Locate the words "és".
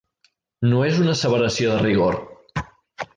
0.85-0.97